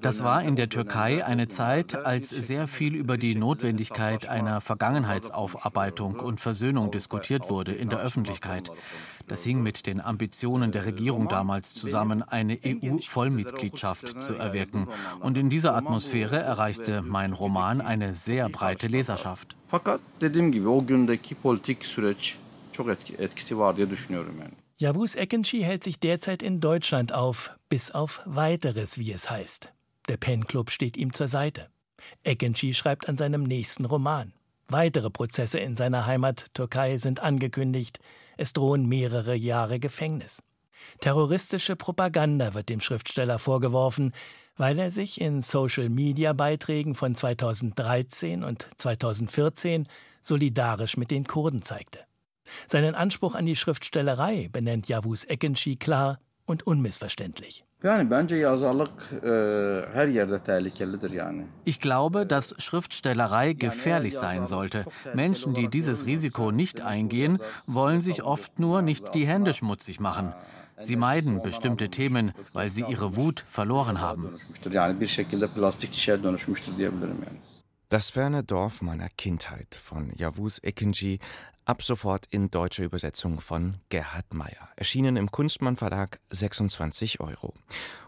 das 0.00 0.24
war 0.24 0.42
in 0.42 0.56
der 0.56 0.68
Türkei 0.68 1.24
eine 1.24 1.48
Zeit, 1.48 1.94
als 1.94 2.30
sehr 2.30 2.68
viel 2.68 2.94
über 2.94 3.18
die 3.18 3.34
Notwendigkeit 3.34 4.26
einer 4.26 4.60
Vergangenheitsaufarbeitung 4.60 6.20
und 6.20 6.40
Versöhnung 6.40 6.90
diskutiert 6.90 7.50
wurde 7.50 7.72
in 7.72 7.88
der 7.88 8.00
Öffentlichkeit. 8.00 8.70
Das 9.26 9.42
hing 9.42 9.62
mit 9.62 9.86
den 9.86 10.00
Ambitionen 10.00 10.70
der 10.72 10.84
Regierung 10.84 11.28
damals 11.28 11.72
zusammen, 11.72 12.22
eine 12.22 12.58
EU-Vollmitgliedschaft 12.64 14.22
zu 14.22 14.34
erwirken. 14.34 14.86
Und 15.20 15.38
in 15.38 15.48
dieser 15.48 15.74
Atmosphäre 15.74 16.36
erreichte 16.36 17.02
mein 17.02 17.32
Roman 17.32 17.80
eine 17.80 18.14
sehr 18.14 18.48
breite 18.48 18.86
Leserschaft. 18.86 19.56
Fakat 19.68 20.00
dediğim 20.20 20.52
gibi 20.52 20.68
o 20.68 20.86
gündeki 20.86 21.34
politik 21.34 21.84
süreç 21.84 22.36
çok 22.72 22.88
etkisi 23.18 23.58
var 23.58 23.76
diye 23.76 23.90
düşünüyorum 23.90 24.34
yani. 24.40 24.63
Yavuz 24.76 25.14
Ekenci 25.14 25.62
hält 25.62 25.84
sich 25.84 26.00
derzeit 26.00 26.42
in 26.42 26.60
Deutschland 26.60 27.12
auf, 27.12 27.56
bis 27.68 27.92
auf 27.92 28.20
weiteres, 28.24 28.98
wie 28.98 29.12
es 29.12 29.30
heißt. 29.30 29.72
Der 30.08 30.16
Pen 30.16 30.48
Club 30.48 30.72
steht 30.72 30.96
ihm 30.96 31.12
zur 31.12 31.28
Seite. 31.28 31.68
Ekenci 32.24 32.74
schreibt 32.74 33.08
an 33.08 33.16
seinem 33.16 33.44
nächsten 33.44 33.84
Roman. 33.84 34.32
Weitere 34.66 35.10
Prozesse 35.10 35.60
in 35.60 35.76
seiner 35.76 36.06
Heimat 36.06 36.52
Türkei 36.54 36.96
sind 36.96 37.20
angekündigt. 37.20 38.00
Es 38.36 38.52
drohen 38.52 38.86
mehrere 38.88 39.36
Jahre 39.36 39.78
Gefängnis. 39.78 40.42
Terroristische 41.00 41.76
Propaganda 41.76 42.54
wird 42.54 42.68
dem 42.68 42.80
Schriftsteller 42.80 43.38
vorgeworfen, 43.38 44.12
weil 44.56 44.80
er 44.80 44.90
sich 44.90 45.20
in 45.20 45.40
Social-Media-Beiträgen 45.40 46.96
von 46.96 47.14
2013 47.14 48.42
und 48.42 48.68
2014 48.78 49.86
solidarisch 50.20 50.96
mit 50.96 51.12
den 51.12 51.28
Kurden 51.28 51.62
zeigte. 51.62 52.00
Seinen 52.66 52.94
Anspruch 52.94 53.34
an 53.34 53.46
die 53.46 53.56
Schriftstellerei 53.56 54.48
benennt 54.52 54.88
Yavuz 54.88 55.24
Ekenci 55.28 55.76
klar 55.76 56.18
und 56.46 56.66
unmissverständlich. 56.66 57.64
Ich 61.64 61.80
glaube, 61.80 62.24
dass 62.26 62.54
Schriftstellerei 62.56 63.52
gefährlich 63.52 64.14
sein 64.14 64.46
sollte. 64.46 64.86
Menschen, 65.12 65.52
die 65.52 65.68
dieses 65.68 66.06
Risiko 66.06 66.50
nicht 66.50 66.80
eingehen, 66.80 67.38
wollen 67.66 68.00
sich 68.00 68.22
oft 68.22 68.58
nur 68.58 68.80
nicht 68.80 69.14
die 69.14 69.26
Hände 69.26 69.52
schmutzig 69.52 70.00
machen. 70.00 70.32
Sie 70.78 70.96
meiden 70.96 71.42
bestimmte 71.42 71.90
Themen, 71.90 72.32
weil 72.52 72.70
sie 72.70 72.84
ihre 72.88 73.16
Wut 73.16 73.44
verloren 73.46 74.00
haben. 74.00 74.38
Das 77.88 78.10
ferne 78.10 78.42
Dorf 78.42 78.82
meiner 78.82 79.08
Kindheit 79.10 79.74
von 79.74 80.10
Yavuz 80.12 80.58
Ekinci, 80.62 81.20
ab 81.64 81.82
sofort 81.82 82.26
in 82.30 82.50
deutscher 82.50 82.84
Übersetzung 82.84 83.40
von 83.40 83.76
Gerhard 83.88 84.32
Meyer. 84.34 84.68
Erschienen 84.76 85.16
im 85.16 85.30
Kunstmann 85.30 85.76
Verlag 85.76 86.18
26 86.30 87.20
Euro. 87.20 87.54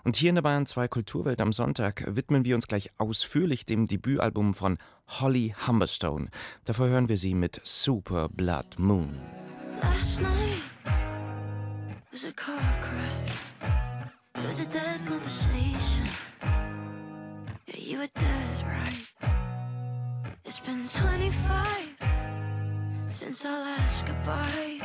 Und 0.04 0.16
hier 0.16 0.30
in 0.30 0.34
der 0.34 0.42
Bayern 0.42 0.66
2 0.66 0.88
Kulturwelt 0.88 1.40
am 1.40 1.52
Sonntag 1.52 2.04
widmen 2.06 2.44
wir 2.44 2.54
uns 2.54 2.66
gleich 2.66 2.90
ausführlich 2.98 3.66
dem 3.66 3.86
Debütalbum 3.86 4.54
von 4.54 4.78
Holly 5.08 5.54
Humberstone. 5.66 6.28
Davor 6.64 6.88
hören 6.88 7.08
wir 7.08 7.18
sie 7.18 7.34
mit 7.34 7.60
Super 7.64 8.28
Blood 8.28 8.78
Moon. 8.78 9.20
Last 9.82 10.20
night 10.20 10.62
was 12.12 12.24
a 12.24 12.32
car 12.32 12.80
crash. 12.80 13.36
It 14.36 14.46
was 14.46 14.60
a 14.60 14.66
dead 14.66 15.04
conversation. 15.06 16.08
Yeah, 17.66 17.76
you 17.76 17.98
were 17.98 18.08
dead, 18.14 18.62
right? 18.64 19.35
It's 20.46 20.60
been 20.60 20.86
25 20.86 21.66
since 23.08 23.44
our 23.44 23.50
last 23.50 24.06
goodbye. 24.06 24.80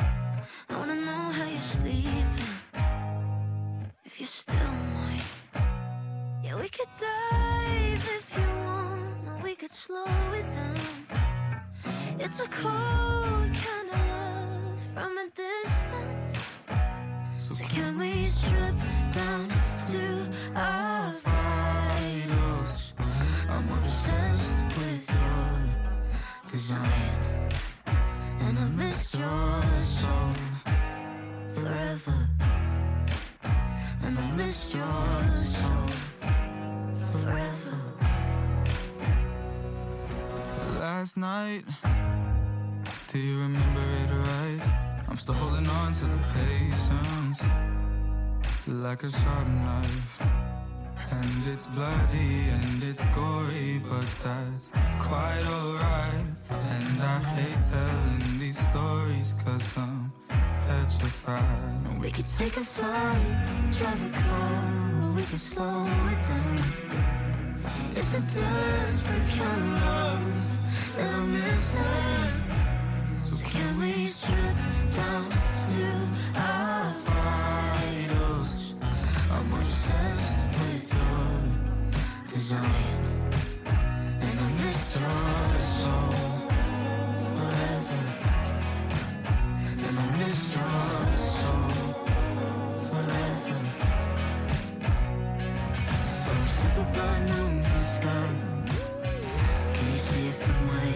I 0.68 0.76
wanna 0.76 0.96
know 0.96 1.30
how 1.38 1.48
you're 1.48 1.60
sleeping. 1.60 2.52
If 4.04 4.18
you're 4.18 4.26
still 4.26 4.72
mine. 4.96 5.22
Yeah, 6.42 6.56
we 6.60 6.68
could 6.68 6.88
dive 6.98 8.04
if 8.18 8.36
you 8.36 8.48
want, 8.66 9.28
or 9.28 9.38
we 9.44 9.54
could 9.54 9.70
slow 9.70 10.32
it 10.34 10.52
down. 10.52 11.06
It's 12.18 12.40
a 12.40 12.48
cold 12.48 13.54
Last 41.14 41.18
night, 41.18 41.64
do 43.08 43.18
you 43.18 43.40
remember 43.40 43.82
it 43.82 44.10
right? 44.10 45.04
I'm 45.08 45.18
still 45.18 45.34
holding 45.34 45.66
on 45.68 45.92
to 45.92 46.04
the 46.06 46.18
patience 46.32 47.42
like 48.66 49.02
a 49.02 49.10
sharp 49.10 49.46
knife. 49.46 50.22
And 51.10 51.46
it's 51.46 51.66
bloody 51.66 52.48
and 52.48 52.82
it's 52.82 53.06
gory, 53.08 53.82
but 53.86 54.06
that's 54.24 54.72
quite 55.00 55.44
alright. 55.46 56.24
And 56.48 57.02
I 57.02 57.18
hate 57.34 57.62
telling 57.68 58.38
these 58.38 58.58
stories 58.70 59.34
cause 59.44 59.68
I'm 59.76 60.10
petrified. 60.66 62.00
We 62.00 62.10
could 62.10 62.26
take 62.26 62.56
a 62.56 62.64
flight, 62.64 63.70
drive 63.72 64.14
a 64.14 64.18
car, 64.18 65.12
we 65.14 65.24
could 65.24 65.40
slow 65.40 65.84
it 65.84 66.26
down. 66.26 66.72
It's 67.96 68.14
a 68.14 68.20
desperate 68.22 69.28
kind 69.36 69.62
of 69.62 69.82
love 69.82 70.51
I'm 70.98 71.32
missing. 71.32 71.80
So 73.22 73.44
can 73.44 73.78
we 73.78 74.06
strip 74.06 74.56
down 74.92 75.30
to 75.72 75.84
our 76.36 76.92
vitals? 77.06 78.74
I'm 79.30 79.52
obsessed 79.54 80.38
with 80.58 80.94
your 80.94 82.32
design. 82.32 83.00
And 84.20 84.40
I 84.40 84.48
miss 84.64 84.96
your 84.96 85.62
soul 85.62 86.14
forever. 87.36 88.02
And 89.86 89.98
I 89.98 90.00
miss 90.18 90.54
your 90.54 91.16
soul 91.16 91.72
super 96.62 96.84
moon 97.28 97.56
in 97.56 97.62
the 97.62 97.82
sky. 97.82 98.28
Can 99.74 99.92
you 99.92 99.98
see 99.98 100.28
it 100.28 100.34
from 100.34 100.68
where 100.68 100.91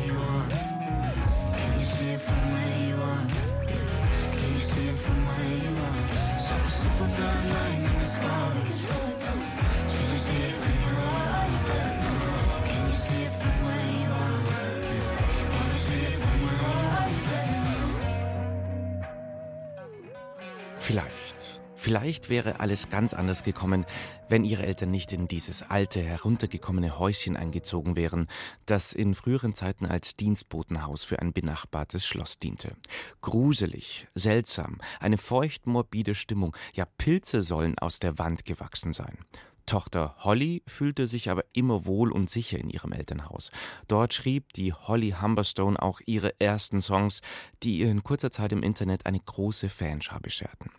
see 2.06 2.12
it 2.12 2.20
from 2.20 2.52
where 2.52 2.78
you 2.88 2.96
are? 3.02 3.26
Can 3.66 4.52
you 4.52 4.60
see 4.60 4.88
it 4.88 4.94
from 4.94 5.26
where 5.26 5.56
you 5.64 5.74
are? 5.86 6.38
So 6.38 6.54
super 6.68 7.08
blood 7.16 7.44
in 7.78 7.98
the 7.98 8.06
sky. 8.06 8.52
Can 9.90 10.04
you 10.12 10.18
see 10.18 10.42
it 10.48 10.54
from 10.54 10.76
where 10.84 10.94
you 10.94 11.10
are? 11.16 11.86
Can 12.66 12.80
you 12.86 12.94
see 12.94 13.22
it 13.24 13.32
from 13.32 13.56
where 13.64 13.88
you 14.00 14.10
are? 14.22 14.38
Can 15.52 15.66
you 15.72 15.78
see 15.86 16.02
it 16.10 16.16
from 16.22 16.36
where 16.42 16.58
you 16.58 16.68
are? 16.68 17.10
Vielleicht. 20.78 21.65
Vielleicht 21.86 22.30
wäre 22.30 22.58
alles 22.58 22.90
ganz 22.90 23.14
anders 23.14 23.44
gekommen, 23.44 23.86
wenn 24.28 24.44
ihre 24.44 24.66
Eltern 24.66 24.90
nicht 24.90 25.12
in 25.12 25.28
dieses 25.28 25.62
alte, 25.62 26.02
heruntergekommene 26.02 26.98
Häuschen 26.98 27.36
eingezogen 27.36 27.94
wären, 27.94 28.26
das 28.64 28.92
in 28.92 29.14
früheren 29.14 29.54
Zeiten 29.54 29.86
als 29.86 30.16
Dienstbotenhaus 30.16 31.04
für 31.04 31.20
ein 31.20 31.32
benachbartes 31.32 32.04
Schloss 32.04 32.40
diente. 32.40 32.74
Gruselig, 33.20 34.08
seltsam, 34.16 34.80
eine 34.98 35.16
feucht-morbide 35.16 36.16
Stimmung, 36.16 36.56
ja 36.74 36.86
Pilze 36.98 37.44
sollen 37.44 37.78
aus 37.78 38.00
der 38.00 38.18
Wand 38.18 38.44
gewachsen 38.44 38.92
sein. 38.92 39.18
Tochter 39.64 40.16
Holly 40.18 40.64
fühlte 40.66 41.06
sich 41.06 41.30
aber 41.30 41.44
immer 41.52 41.86
wohl 41.86 42.10
und 42.10 42.30
sicher 42.30 42.58
in 42.58 42.68
ihrem 42.68 42.90
Elternhaus. 42.90 43.52
Dort 43.86 44.12
schrieb 44.12 44.52
die 44.54 44.72
Holly 44.72 45.14
Humberstone 45.22 45.80
auch 45.80 46.00
ihre 46.04 46.40
ersten 46.40 46.80
Songs, 46.80 47.20
die 47.62 47.78
ihr 47.78 47.92
in 47.92 48.02
kurzer 48.02 48.32
Zeit 48.32 48.50
im 48.50 48.64
Internet 48.64 49.06
eine 49.06 49.20
große 49.20 49.68
Fanschar 49.68 50.18
bescherten. 50.18 50.72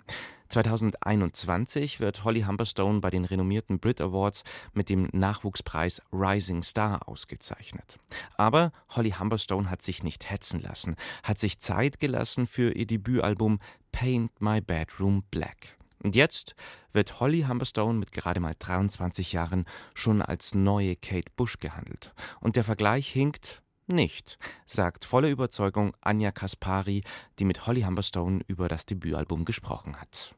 2021 0.50 2.00
wird 2.00 2.24
Holly 2.24 2.42
Humberstone 2.44 3.00
bei 3.00 3.10
den 3.10 3.26
renommierten 3.26 3.80
Brit 3.80 4.02
Awards 4.02 4.44
mit 4.74 4.90
dem 4.90 5.10
Nachwuchspreis 5.12 6.02
Rising 6.12 6.64
Star 6.64 7.08
ausgezeichnet. 7.08 7.98
Aber 8.38 8.72
Holly 8.90 9.12
Humberstone 9.12 9.70
hat 9.70 9.82
sich 9.82 10.04
nicht 10.04 10.30
hetzen 10.30 10.60
lassen, 10.62 10.96
hat 11.24 11.40
sich 11.40 11.60
Zeit 11.60 12.00
gelassen 12.00 12.48
für 12.48 12.72
ihr 12.74 12.88
Debütalbum 12.88 13.60
Paint 13.92 14.32
My 14.42 14.62
Bedroom 14.62 15.24
Black. 15.32 15.78
Und 16.04 16.16
jetzt 16.16 16.56
wird 16.94 17.20
Holly 17.20 17.44
Humberstone 17.48 17.98
mit 17.98 18.12
gerade 18.12 18.40
mal 18.40 18.56
23 18.58 19.34
Jahren 19.34 19.66
schon 19.94 20.22
als 20.22 20.54
neue 20.54 20.96
Kate 20.96 21.32
Bush 21.36 21.60
gehandelt. 21.60 22.14
Und 22.40 22.56
der 22.56 22.64
Vergleich 22.64 23.08
hinkt 23.10 23.62
nicht, 23.88 24.38
sagt 24.66 25.06
voller 25.06 25.30
Überzeugung 25.30 25.96
Anja 26.02 26.32
Kaspari, 26.32 27.04
die 27.40 27.46
mit 27.46 27.68
Holly 27.68 27.84
Humberstone 27.84 28.42
über 28.48 28.68
das 28.68 28.86
Debütalbum 28.86 29.46
gesprochen 29.46 29.96
hat. 29.98 30.36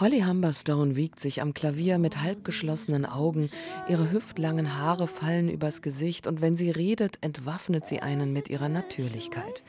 Holly 0.00 0.22
Humberstone 0.22 0.96
wiegt 0.96 1.20
sich 1.20 1.42
am 1.42 1.52
Klavier 1.52 1.98
mit 1.98 2.22
halbgeschlossenen 2.22 3.04
Augen, 3.04 3.50
ihre 3.86 4.10
hüftlangen 4.10 4.78
Haare 4.78 5.06
fallen 5.06 5.50
übers 5.50 5.82
Gesicht 5.82 6.26
und 6.26 6.40
wenn 6.40 6.56
sie 6.56 6.70
redet, 6.70 7.18
entwaffnet 7.20 7.86
sie 7.86 8.00
einen 8.00 8.32
mit 8.32 8.48
ihrer 8.48 8.70
Natürlichkeit. 8.70 9.62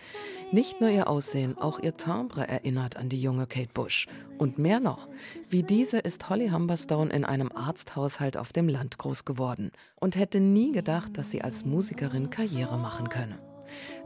Nicht 0.53 0.79
nur 0.79 0.89
ihr 0.89 1.09
Aussehen, 1.09 1.57
auch 1.57 1.81
ihr 1.81 1.97
Timbre 1.97 2.47
erinnert 2.47 2.95
an 2.95 3.09
die 3.09 3.21
junge 3.21 3.45
Kate 3.45 3.73
Bush. 3.73 4.07
Und 4.37 4.57
mehr 4.57 4.79
noch, 4.79 5.09
wie 5.49 5.63
diese 5.63 5.99
ist 5.99 6.29
Holly 6.29 6.47
Humberstone 6.47 7.11
in 7.11 7.25
einem 7.25 7.51
Arzthaushalt 7.51 8.37
auf 8.37 8.53
dem 8.53 8.69
Land 8.69 8.97
groß 8.97 9.25
geworden 9.25 9.73
und 9.99 10.15
hätte 10.15 10.39
nie 10.39 10.71
gedacht, 10.71 11.17
dass 11.17 11.31
sie 11.31 11.41
als 11.41 11.65
Musikerin 11.65 12.29
Karriere 12.29 12.77
machen 12.77 13.09
könne. 13.09 13.37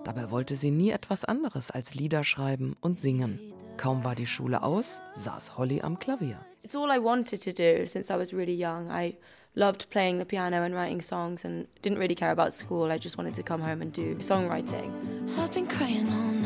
Dabei 0.03 0.31
wollte 0.31 0.55
sie 0.55 0.71
nie 0.71 0.89
etwas 0.89 1.23
anderes 1.23 1.69
als 1.69 1.93
Lieder 1.93 2.23
schreiben 2.23 2.75
und 2.81 2.97
singen. 2.97 3.39
Kaum 3.77 4.03
war 4.03 4.15
die 4.15 4.25
Schule 4.25 4.63
aus, 4.63 5.01
saß 5.15 5.57
Holly 5.57 5.81
am 5.81 5.99
Klavier. 5.99 6.39
It's 6.63 6.75
all 6.75 6.89
I 6.91 6.97
wanted 6.99 7.41
to 7.41 7.53
do 7.53 7.85
since 7.85 8.11
I 8.11 8.17
was 8.17 8.33
really 8.33 8.55
young. 8.55 8.89
I 8.89 9.17
loved 9.55 9.89
playing 9.89 10.17
the 10.17 10.25
piano 10.25 10.63
and 10.63 10.73
writing 10.73 11.01
songs 11.01 11.45
and 11.45 11.67
didn't 11.81 11.99
really 11.99 12.15
care 12.15 12.31
about 12.31 12.53
school. 12.53 12.91
I 12.91 12.97
just 12.97 13.17
wanted 13.17 13.35
to 13.35 13.43
come 13.43 13.61
home 13.61 13.81
and 13.81 13.91
do 13.93 14.15
songwriting. 14.15 14.91
I've 15.37 15.51
been 15.53 15.67
crying 15.67 16.07
all 16.07 16.31
night. 16.31 16.44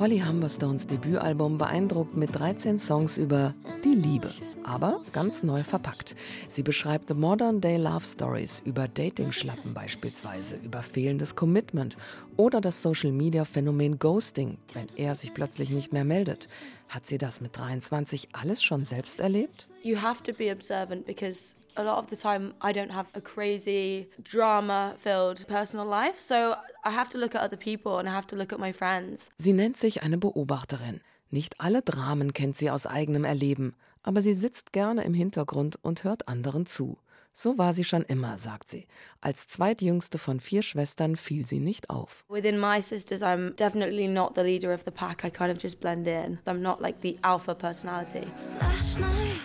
Holly 0.00 0.20
Humberstones 0.20 0.86
Debütalbum 0.88 1.56
beeindruckt 1.56 2.16
mit 2.16 2.34
13 2.34 2.78
Songs 2.78 3.16
über 3.16 3.54
die 3.84 3.94
Liebe. 3.94 4.30
aber 4.64 5.02
ganz 5.12 5.42
neu 5.42 5.62
verpackt. 5.62 6.16
Sie 6.48 6.62
beschreibt 6.62 7.14
Modern 7.14 7.60
Day 7.60 7.76
Love 7.76 8.04
Stories 8.04 8.62
über 8.64 8.88
Dating-Schlappen 8.88 9.74
beispielsweise, 9.74 10.56
über 10.56 10.82
fehlendes 10.82 11.36
Commitment 11.36 11.96
oder 12.36 12.60
das 12.60 12.82
Social-Media-Phänomen 12.82 13.98
Ghosting, 13.98 14.58
wenn 14.72 14.88
er 14.96 15.14
sich 15.14 15.34
plötzlich 15.34 15.70
nicht 15.70 15.92
mehr 15.92 16.04
meldet. 16.04 16.48
Hat 16.88 17.06
sie 17.06 17.18
das 17.18 17.40
mit 17.40 17.56
23 17.56 18.28
alles 18.32 18.62
schon 18.62 18.84
selbst 18.84 19.20
erlebt? 19.20 19.68
You 19.82 20.00
have 20.00 20.22
to 20.22 20.32
be 20.32 20.50
observant 20.50 21.04
because 21.06 21.56
a 21.76 21.82
lot 21.82 21.98
of 21.98 22.06
the 22.08 22.16
time 22.16 22.54
I 22.62 22.72
don't 22.72 22.92
have 22.92 23.10
a 23.14 23.20
crazy 23.20 24.08
drama 24.18 24.94
filled 24.98 25.46
personal 25.46 25.86
life, 25.86 26.20
so 26.20 26.54
I 26.86 26.90
have 26.90 27.08
to 27.10 27.18
look 27.18 27.34
at 27.34 27.42
other 27.42 27.56
people 27.56 27.98
and 27.98 28.06
I 28.06 28.12
have 28.12 28.26
to 28.26 28.36
look 28.36 28.52
at 28.52 28.58
my 28.58 28.72
friends. 28.72 29.30
Sie 29.38 29.54
nennt 29.54 29.78
sich 29.78 30.02
eine 30.02 30.18
Beobachterin. 30.18 31.00
Nicht 31.30 31.60
alle 31.60 31.80
Dramen 31.80 32.34
kennt 32.34 32.58
sie 32.58 32.70
aus 32.70 32.86
eigenem 32.86 33.24
Erleben, 33.24 33.74
aber 34.02 34.20
sie 34.20 34.34
sitzt 34.34 34.72
gerne 34.72 35.02
im 35.04 35.14
Hintergrund 35.14 35.78
und 35.82 36.04
hört 36.04 36.28
anderen 36.28 36.66
zu. 36.66 36.98
So 37.32 37.58
war 37.58 37.72
sie 37.72 37.84
schon 37.84 38.02
immer, 38.02 38.38
sagt 38.38 38.68
sie. 38.68 38.86
Als 39.20 39.48
zweitjüngste 39.48 40.18
von 40.18 40.38
vier 40.40 40.62
Schwestern 40.62 41.16
fiel 41.16 41.46
sie 41.46 41.58
nicht 41.58 41.90
auf. 41.90 42.24
Within 42.28 42.60
my 42.60 42.80
sisters, 42.80 43.22
I'm 43.22 43.56
definitely 43.56 44.06
not 44.06 44.34
the 44.36 44.42
leader 44.42 44.72
of 44.72 44.82
the 44.84 44.92
pack. 44.92 45.24
I 45.24 45.30
kind 45.30 45.50
of 45.50 45.60
just 45.60 45.80
blend 45.80 46.06
in. 46.06 46.38
I'm 46.46 46.60
not 46.60 46.80
like 46.80 47.00
the 47.02 47.18
alpha 47.22 47.54
personality. 47.54 48.26
Last 48.60 49.00
night 49.00 49.40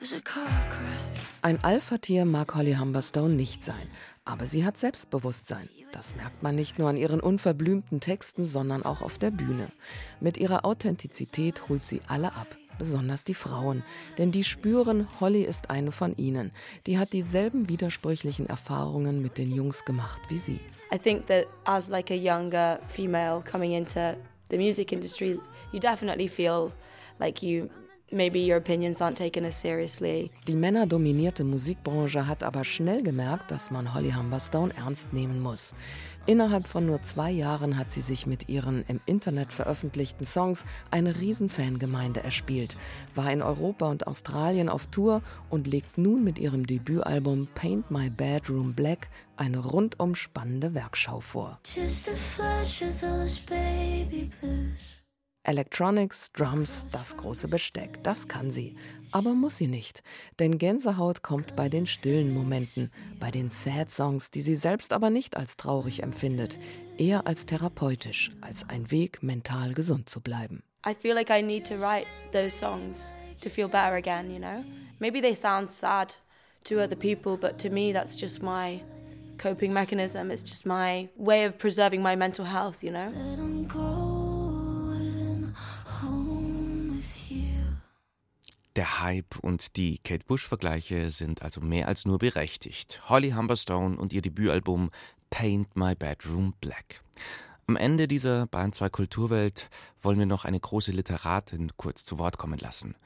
was 0.00 0.12
a 0.12 0.20
car 0.20 0.48
crash. 0.68 1.14
Ein 1.40 1.62
Alpha-Tier 1.62 2.24
mag 2.24 2.54
Holly 2.54 2.74
Humberstone 2.74 3.34
nicht 3.34 3.62
sein, 3.62 3.86
aber 4.24 4.46
sie 4.46 4.64
hat 4.64 4.76
Selbstbewusstsein. 4.76 5.68
Das 5.92 6.16
merkt 6.16 6.42
man 6.42 6.54
nicht 6.54 6.78
nur 6.78 6.88
an 6.88 6.96
ihren 6.96 7.20
unverblümten 7.20 8.00
Texten, 8.00 8.48
sondern 8.48 8.84
auch 8.84 9.02
auf 9.02 9.18
der 9.18 9.30
Bühne. 9.30 9.68
Mit 10.20 10.36
ihrer 10.36 10.64
Authentizität 10.64 11.68
holt 11.68 11.86
sie 11.86 12.00
alle 12.08 12.34
ab 12.34 12.56
besonders 12.78 13.24
die 13.24 13.34
Frauen, 13.34 13.84
denn 14.18 14.32
die 14.32 14.44
spüren, 14.44 15.06
Holly 15.20 15.42
ist 15.42 15.70
eine 15.70 15.92
von 15.92 16.16
ihnen. 16.16 16.50
Die 16.86 16.98
hat 16.98 17.12
dieselben 17.12 17.68
widersprüchlichen 17.68 18.48
Erfahrungen 18.48 19.22
mit 19.22 19.38
den 19.38 19.52
Jungs 19.52 19.84
gemacht 19.84 20.20
wie 20.28 20.38
sie. 20.38 20.60
I 20.92 20.98
think 20.98 21.26
that 21.26 21.46
as 21.64 21.88
like 21.88 22.10
a 22.10 22.14
younger 22.14 22.78
female 22.88 23.42
coming 23.42 23.72
into 23.72 24.16
the 24.50 24.56
music 24.56 24.92
industry, 24.92 25.38
you 25.72 25.80
definitely 25.80 26.28
feel 26.28 26.72
like 27.18 27.42
you 27.42 27.68
maybe 28.14 28.38
your 28.38 28.56
opinions 28.56 29.02
aren't 29.02 29.16
taken 29.16 29.44
as 29.44 29.60
seriously. 29.60 30.30
Die 30.46 30.54
männerdominierte 30.54 31.44
Musikbranche 31.44 32.26
hat 32.26 32.42
aber 32.42 32.64
schnell 32.64 33.02
gemerkt, 33.02 33.50
dass 33.50 33.70
man 33.70 33.92
Holly 33.94 34.12
Humberstone 34.12 34.74
ernst 34.76 35.12
nehmen 35.12 35.40
muss. 35.40 35.74
Innerhalb 36.26 36.66
von 36.66 36.86
nur 36.86 37.02
zwei 37.02 37.30
Jahren 37.30 37.76
hat 37.76 37.90
sie 37.90 38.00
sich 38.00 38.26
mit 38.26 38.48
ihren 38.48 38.82
im 38.88 39.00
Internet 39.04 39.52
veröffentlichten 39.52 40.24
Songs 40.24 40.64
eine 40.90 41.20
Riesenfangemeinde 41.20 42.22
erspielt, 42.22 42.76
war 43.14 43.30
in 43.30 43.42
Europa 43.42 43.90
und 43.90 44.06
Australien 44.06 44.70
auf 44.70 44.86
Tour 44.86 45.20
und 45.50 45.66
legt 45.66 45.98
nun 45.98 46.24
mit 46.24 46.38
ihrem 46.38 46.66
Debütalbum 46.66 47.48
Paint 47.54 47.90
My 47.90 48.08
Bedroom 48.08 48.72
Black 48.72 49.10
eine 49.36 49.58
rundum 49.58 50.14
spannende 50.14 50.72
Werkschau 50.72 51.20
vor. 51.20 51.58
Just 51.74 52.08
a 52.08 52.14
flash 52.14 52.80
of 52.80 52.98
those 53.00 53.40
baby 53.46 54.30
blues. 54.40 55.03
Electronics, 55.46 56.32
Drums, 56.32 56.86
das 56.90 57.18
große 57.18 57.48
Besteck, 57.48 58.02
das 58.02 58.28
kann 58.28 58.50
sie. 58.50 58.76
Aber 59.12 59.34
muss 59.34 59.58
sie 59.58 59.66
nicht. 59.66 60.02
Denn 60.38 60.56
Gänsehaut 60.56 61.22
kommt 61.22 61.54
bei 61.54 61.68
den 61.68 61.84
stillen 61.84 62.32
Momenten, 62.32 62.90
bei 63.20 63.30
den 63.30 63.50
Sad 63.50 63.90
Songs, 63.90 64.30
die 64.30 64.40
sie 64.40 64.56
selbst 64.56 64.94
aber 64.94 65.10
nicht 65.10 65.36
als 65.36 65.58
traurig 65.58 66.02
empfindet, 66.02 66.58
eher 66.96 67.26
als 67.26 67.44
therapeutisch, 67.44 68.30
als 68.40 68.66
ein 68.70 68.90
Weg, 68.90 69.22
mental 69.22 69.74
gesund 69.74 70.08
zu 70.08 70.22
bleiben. 70.22 70.62
I 70.86 70.94
feel 70.94 71.14
like 71.14 71.28
I 71.30 71.42
need 71.42 71.66
to 71.68 71.74
write 71.74 72.06
those 72.32 72.56
songs 72.56 73.12
to 73.42 73.50
feel 73.50 73.68
better 73.68 73.96
again, 73.96 74.30
you 74.30 74.38
know? 74.38 74.64
Maybe 74.98 75.20
they 75.20 75.34
sound 75.34 75.70
sad 75.70 76.16
to 76.64 76.82
other 76.82 76.96
people, 76.96 77.36
but 77.36 77.58
to 77.58 77.68
me 77.68 77.92
that's 77.92 78.16
just 78.18 78.42
my 78.42 78.82
coping 79.36 79.74
mechanism. 79.74 80.30
It's 80.30 80.42
just 80.42 80.64
my 80.64 81.10
way 81.16 81.44
of 81.44 81.58
preserving 81.58 82.02
my 82.02 82.16
mental 82.16 82.46
health, 82.46 82.82
you 82.82 82.92
know? 82.92 84.13
Der 88.76 89.00
Hype 89.00 89.38
und 89.38 89.76
die 89.76 89.98
Kate 89.98 90.26
Bush-Vergleiche 90.26 91.12
sind 91.12 91.42
also 91.42 91.60
mehr 91.60 91.86
als 91.86 92.06
nur 92.06 92.18
berechtigt. 92.18 93.02
Holly 93.08 93.30
Humberstone 93.30 93.96
und 93.96 94.12
ihr 94.12 94.20
Debütalbum 94.20 94.90
Paint 95.30 95.76
My 95.76 95.94
Bedroom 95.94 96.54
Black. 96.60 97.00
Am 97.68 97.76
Ende 97.76 98.08
dieser 98.08 98.48
Bahn 98.48 98.72
2 98.72 98.88
Kulturwelt 98.88 99.70
wollen 100.02 100.18
wir 100.18 100.26
noch 100.26 100.44
eine 100.44 100.58
große 100.58 100.90
Literatin 100.90 101.70
kurz 101.76 102.04
zu 102.04 102.18
Wort 102.18 102.36
kommen 102.36 102.58
lassen. 102.58 102.96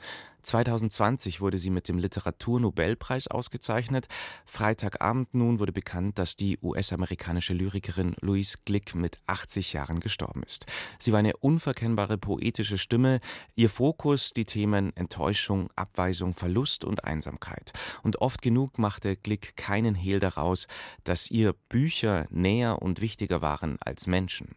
2020 0.42 1.40
wurde 1.40 1.58
sie 1.58 1.70
mit 1.70 1.88
dem 1.88 1.98
Literaturnobelpreis 1.98 3.28
ausgezeichnet. 3.28 4.08
Freitagabend 4.46 5.34
nun 5.34 5.58
wurde 5.58 5.72
bekannt, 5.72 6.18
dass 6.18 6.36
die 6.36 6.58
US-amerikanische 6.62 7.54
Lyrikerin 7.54 8.14
Louise 8.20 8.58
Glick 8.64 8.94
mit 8.94 9.18
80 9.26 9.72
Jahren 9.72 10.00
gestorben 10.00 10.42
ist. 10.42 10.66
Sie 10.98 11.12
war 11.12 11.18
eine 11.18 11.36
unverkennbare 11.36 12.18
poetische 12.18 12.78
Stimme. 12.78 13.20
Ihr 13.56 13.68
Fokus 13.68 14.32
die 14.32 14.44
Themen 14.44 14.96
Enttäuschung, 14.96 15.70
Abweisung, 15.76 16.34
Verlust 16.34 16.84
und 16.84 17.04
Einsamkeit. 17.04 17.72
Und 18.02 18.20
oft 18.20 18.42
genug 18.42 18.78
machte 18.78 19.16
Glick 19.16 19.56
keinen 19.56 19.94
Hehl 19.94 20.20
daraus, 20.20 20.66
dass 21.04 21.30
ihr 21.30 21.54
Bücher 21.68 22.26
näher 22.30 22.80
und 22.82 23.00
wichtiger 23.00 23.42
waren 23.42 23.76
als 23.80 24.06
Menschen. 24.06 24.48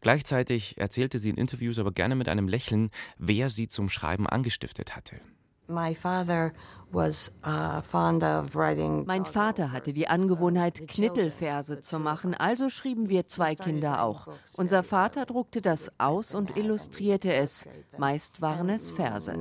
Gleichzeitig 0.00 0.78
erzählte 0.78 1.18
sie 1.18 1.30
in 1.30 1.36
Interviews 1.36 1.78
aber 1.78 1.92
gerne 1.92 2.14
mit 2.14 2.28
einem 2.28 2.48
Lächeln, 2.48 2.90
wer 3.18 3.50
sie 3.50 3.68
zum 3.68 3.88
Schreiben 3.88 4.26
angestiftet 4.26 4.96
hatte. 4.96 5.20
Mein 5.66 5.96
Vater 9.24 9.72
hatte 9.72 9.92
die 9.92 10.06
Angewohnheit, 10.08 10.86
Knittelverse 10.86 11.80
zu 11.80 11.98
machen, 11.98 12.34
also 12.34 12.70
schrieben 12.70 13.08
wir 13.08 13.26
zwei 13.26 13.54
Kinder 13.54 14.02
auch. 14.02 14.28
Unser 14.56 14.82
Vater 14.82 15.26
druckte 15.26 15.60
das 15.60 15.90
aus 15.98 16.34
und 16.34 16.56
illustrierte 16.56 17.32
es. 17.32 17.66
Meist 17.98 18.40
waren 18.40 18.68
es 18.68 18.90
Verse. 18.90 19.32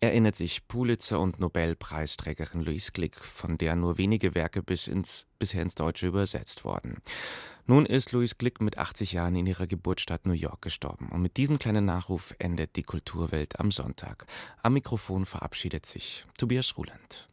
Erinnert 0.00 0.36
sich 0.36 0.68
Pulitzer- 0.68 1.20
und 1.20 1.40
Nobelpreisträgerin 1.40 2.60
Louise 2.60 2.92
Glick, 2.92 3.16
von 3.16 3.56
der 3.56 3.74
nur 3.74 3.96
wenige 3.96 4.34
Werke 4.34 4.62
bis 4.62 4.86
ins, 4.86 5.24
bisher 5.38 5.62
ins 5.62 5.76
Deutsche 5.76 6.08
übersetzt 6.08 6.64
wurden. 6.66 6.98
Nun 7.66 7.86
ist 7.86 8.12
Louise 8.12 8.34
Glick 8.36 8.60
mit 8.60 8.76
80 8.76 9.12
Jahren 9.12 9.36
in 9.36 9.46
ihrer 9.46 9.66
Geburtsstadt 9.66 10.26
New 10.26 10.34
York 10.34 10.60
gestorben. 10.60 11.08
Und 11.10 11.22
mit 11.22 11.38
diesem 11.38 11.58
kleinen 11.58 11.86
Nachruf 11.86 12.34
endet 12.38 12.76
die 12.76 12.82
Kulturwelt 12.82 13.58
am 13.58 13.70
Sonntag. 13.70 14.26
Am 14.62 14.74
Mikrofon 14.74 15.24
verabschiedet 15.24 15.86
sich 15.86 16.26
Tobias 16.36 16.76
Ruland. 16.76 17.26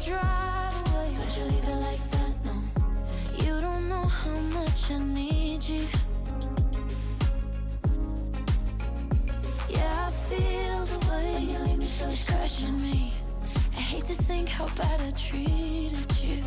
drive 0.00 0.92
away. 0.92 1.12
Don't 1.16 1.36
you 1.36 1.44
leave 1.44 1.64
it 1.64 1.80
like 1.80 2.10
that, 2.10 2.44
no. 2.44 2.54
You 3.44 3.60
don't 3.60 3.88
know 3.88 4.04
how 4.04 4.38
much 4.58 4.92
I 4.92 4.98
need 4.98 5.64
you. 5.64 5.84
Yeah, 9.68 10.06
I 10.06 10.10
feel 10.10 10.84
the 10.84 11.06
way 11.08 11.40
you 11.40 11.58
leave 11.58 11.80
it's 11.82 12.30
crushing 12.30 12.80
me. 12.80 13.12
I 13.76 13.80
hate 13.80 14.04
to 14.04 14.14
think 14.14 14.48
how 14.48 14.68
bad 14.76 15.00
I 15.00 15.10
treated 15.10 16.12
you. 16.22 16.44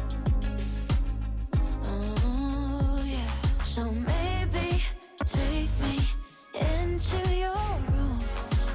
Oh 1.84 3.04
yeah, 3.06 3.64
So 3.66 3.92
maybe 3.92 4.82
take 5.26 5.72
me 5.84 6.00
into 6.54 7.36
your 7.36 7.68
room. 7.92 8.20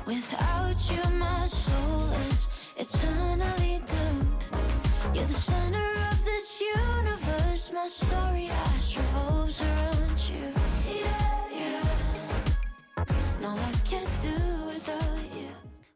Without 0.04 0.76
you, 0.90 1.10
my 1.18 1.46
soul 1.46 2.10
is 2.28 2.48
eternally. 2.76 3.76
You're 5.16 5.24
the 5.24 5.32
center 5.32 5.92
of 6.12 6.24
this 6.26 6.60
universe. 6.60 7.72
My 7.72 7.88
sorry 7.88 8.48
ass 8.48 8.98
revolves 8.98 9.62
around. 9.62 10.05